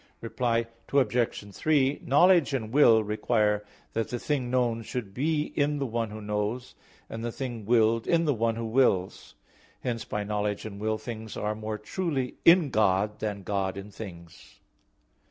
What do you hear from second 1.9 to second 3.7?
Knowledge and will require